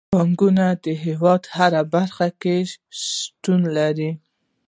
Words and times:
بانکونه 0.13 0.65
د 0.83 0.85
هیواد 1.05 1.41
په 1.47 1.51
هره 1.59 1.81
برخه 1.93 2.27
کې 2.41 2.55
شتون 3.01 3.61
لري. 3.77 4.11